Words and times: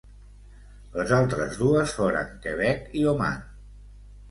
Les 0.99 1.13
altres 1.17 1.59
dues 1.65 1.95
foren 1.99 2.33
Quebec 2.47 2.91
i 3.03 3.07
Oman. 3.15 3.41